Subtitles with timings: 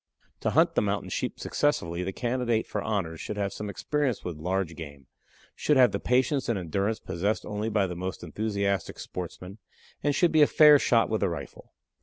[0.39, 4.35] "To hunt the Mountain Sheep successfully the candidate for honors should have some experience with
[4.35, 5.05] large game,
[5.53, 9.59] should have the patience and endurance possessed only by the most enthusiastic sportsman,
[10.01, 11.73] and should be a fair shot with the rifle.